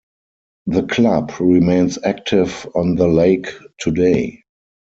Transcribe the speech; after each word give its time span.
The 0.65 0.81
club 0.87 1.31
remains 1.39 1.99
active 2.03 2.67
on 2.73 2.95
the 2.95 3.07
lake 3.07 3.49
today. 3.77 4.41